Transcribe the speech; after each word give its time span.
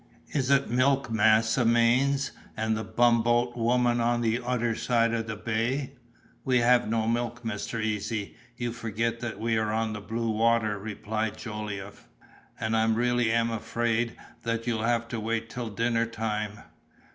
"Is 0.31 0.49
it 0.49 0.67
milk 0.67 1.11
massa 1.11 1.63
manes, 1.63 2.31
and 2.57 2.75
the 2.75 2.83
bumboat 2.83 3.55
woman 3.55 3.99
on 4.01 4.21
the 4.21 4.39
oder 4.39 4.73
side 4.73 5.13
of 5.13 5.27
the 5.27 5.35
bay?" 5.35 5.93
"We 6.43 6.57
have 6.57 6.89
no 6.89 7.05
milk, 7.07 7.43
Mr. 7.43 7.79
Easy; 7.79 8.35
you 8.57 8.71
forget 8.73 9.19
that 9.19 9.39
we 9.39 9.57
are 9.59 9.71
on 9.71 9.93
the 9.93 10.01
blue 10.01 10.31
water," 10.31 10.79
replied 10.79 11.37
Jolliffe, 11.37 12.07
"and 12.59 12.75
I 12.75 12.83
really 12.87 13.31
am 13.31 13.51
afraid 13.51 14.15
that 14.41 14.65
you'll 14.65 14.81
have 14.85 15.07
to 15.09 15.19
wait 15.19 15.51
till 15.51 15.69
dinner 15.69 16.07
time. 16.07 16.53